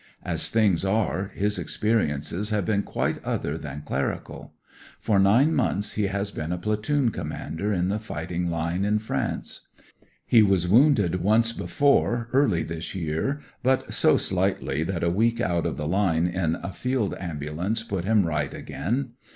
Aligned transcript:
As 0.23 0.49
things 0.49 0.83
are, 0.83 1.29
his 1.35 1.59
experiences 1.59 2.49
have 2.49 2.65
been 2.65 2.81
quite 2.81 3.23
other 3.23 3.55
than 3.55 3.81
clerical. 3.85 4.51
For 4.99 5.19
nine 5.19 5.53
months 5.53 5.93
he 5.93 6.07
has 6.07 6.31
been 6.31 6.51
a 6.51 6.57
platoon 6.57 7.11
commander 7.11 7.71
in 7.71 7.89
the 7.89 7.99
fighting 7.99 8.49
line 8.49 8.83
in 8.83 8.97
France. 8.97 9.67
He 10.25 10.41
was 10.41 10.67
wounded 10.67 11.21
once 11.21 11.53
before, 11.53 12.29
early 12.33 12.63
this 12.63 12.95
year, 12.95 13.41
but 13.61 13.93
so 13.93 14.17
slightly 14.17 14.81
that 14.85 15.03
a 15.03 15.11
week 15.11 15.39
out 15.39 15.67
of 15.67 15.77
the 15.77 15.87
line 15.87 16.25
in 16.25 16.55
a 16.63 16.73
field 16.73 17.13
ambulance 17.19 17.83
put 17.83 18.03
him 18.03 18.25
right 18.25 18.51
again. 18.55 19.09